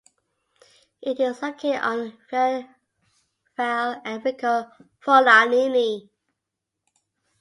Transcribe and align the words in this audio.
It 1.03 1.19
is 1.19 1.43
located 1.43 1.79
on 1.83 2.17
Viale 2.31 2.67
Enrico 4.03 4.71
Forlanini. 4.99 6.09